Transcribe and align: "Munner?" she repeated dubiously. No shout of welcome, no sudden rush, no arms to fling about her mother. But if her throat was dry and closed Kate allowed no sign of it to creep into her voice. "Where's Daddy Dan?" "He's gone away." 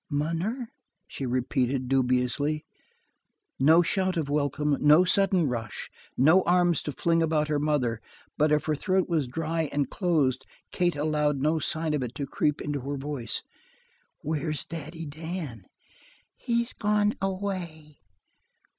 "Munner?" 0.09 0.71
she 1.07 1.27
repeated 1.27 1.87
dubiously. 1.87 2.65
No 3.59 3.83
shout 3.83 4.17
of 4.17 4.29
welcome, 4.31 4.75
no 4.79 5.03
sudden 5.05 5.45
rush, 5.47 5.91
no 6.17 6.41
arms 6.45 6.81
to 6.81 6.91
fling 6.91 7.21
about 7.21 7.49
her 7.49 7.59
mother. 7.59 8.01
But 8.35 8.51
if 8.51 8.65
her 8.65 8.73
throat 8.73 9.07
was 9.07 9.27
dry 9.27 9.69
and 9.71 9.91
closed 9.91 10.43
Kate 10.71 10.95
allowed 10.95 11.37
no 11.39 11.59
sign 11.59 11.93
of 11.93 12.01
it 12.01 12.15
to 12.15 12.25
creep 12.25 12.63
into 12.63 12.79
her 12.79 12.97
voice. 12.97 13.43
"Where's 14.21 14.65
Daddy 14.65 15.05
Dan?" 15.05 15.67
"He's 16.35 16.73
gone 16.73 17.13
away." 17.21 17.99